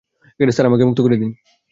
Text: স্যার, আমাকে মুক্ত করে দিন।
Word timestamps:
স্যার, 0.39 0.65
আমাকে 0.65 0.83
মুক্ত 0.85 0.99
করে 1.01 1.17
দিন। 1.17 1.31